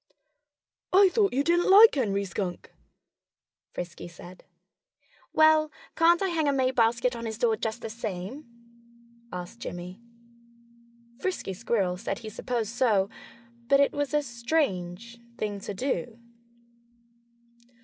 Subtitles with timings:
[0.91, 2.73] "I thought you didn't like Henry Skunk,"
[3.71, 4.43] Frisky said.
[5.31, 8.45] "Well, can't I hang a May basket on his door just the same?"
[9.31, 10.01] asked Jimmy.
[11.19, 13.11] Frisky Squirrel said he supposed so
[13.67, 16.17] but it was a strange thing to do.